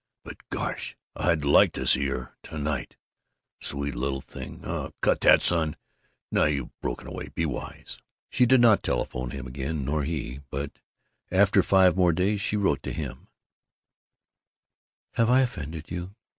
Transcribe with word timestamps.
But 0.23 0.37
gosh, 0.49 0.95
I'd 1.15 1.45
like 1.45 1.73
to 1.73 1.85
see 1.85 2.07
her 2.07 2.35
to 2.45 2.57
night 2.57 2.97
sweet 3.59 3.95
little 3.95 4.19
thing.... 4.19 4.61
Oh, 4.63 4.89
cut 4.99 5.21
that, 5.21 5.43
son! 5.43 5.75
Now 6.31 6.45
you've 6.45 6.71
broken 6.81 7.07
away, 7.07 7.27
be 7.27 7.45
wise!" 7.45 7.99
She 8.27 8.47
did 8.47 8.61
not 8.61 8.81
telephone 8.81 9.31
again, 9.31 9.85
nor 9.85 10.01
he, 10.03 10.39
but 10.49 10.71
after 11.31 11.61
five 11.61 11.95
more 11.95 12.13
days 12.13 12.41
she 12.41 12.57
wrote 12.57 12.81
to 12.81 12.91
him: 12.91 13.27
Have 15.11 15.29
I 15.29 15.41
offended 15.41 15.91
you? 15.91 16.15